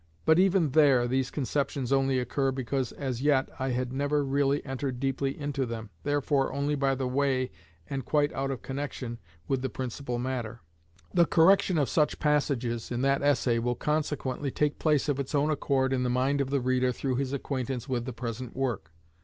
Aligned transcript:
But 0.25 0.39
even 0.39 0.71
there 0.71 1.07
these 1.07 1.29
conceptions 1.29 1.93
only 1.93 2.17
occur 2.17 2.51
because 2.51 2.91
as 2.93 3.21
yet 3.21 3.49
I 3.59 3.69
had 3.69 3.93
never 3.93 4.23
really 4.25 4.65
entered 4.65 4.99
deeply 4.99 5.37
into 5.39 5.63
them, 5.63 5.91
therefore 6.01 6.51
only 6.51 6.73
by 6.73 6.95
the 6.95 7.07
way 7.07 7.51
and 7.87 8.03
quite 8.03 8.33
out 8.33 8.49
of 8.49 8.63
connection 8.63 9.19
with 9.47 9.61
the 9.61 9.69
principal 9.69 10.17
matter. 10.17 10.61
The 11.13 11.27
correction 11.27 11.77
of 11.77 11.87
such 11.87 12.17
passages 12.17 12.89
in 12.89 13.03
that 13.03 13.21
essay 13.21 13.59
will 13.59 13.75
consequently 13.75 14.49
take 14.49 14.79
place 14.79 15.07
of 15.07 15.19
its 15.19 15.35
own 15.35 15.51
accord 15.51 15.93
in 15.93 16.01
the 16.01 16.09
mind 16.09 16.41
of 16.41 16.49
the 16.49 16.61
reader 16.61 16.91
through 16.91 17.17
his 17.17 17.31
acquaintance 17.31 17.87
with 17.87 18.05
the 18.05 18.11
present 18.13 18.55
work. 18.55 18.91